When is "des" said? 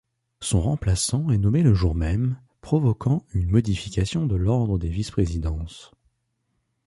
4.79-4.89